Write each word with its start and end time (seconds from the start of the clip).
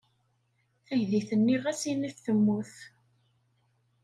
Taydit-nni 0.85 1.57
ɣas 1.63 1.81
init 1.91 2.17
temmut. 2.25 2.73